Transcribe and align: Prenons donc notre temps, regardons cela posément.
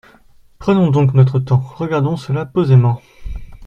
Prenons 0.57 0.89
donc 0.89 1.13
notre 1.13 1.37
temps, 1.39 1.63
regardons 1.75 2.17
cela 2.17 2.47
posément. 2.47 3.03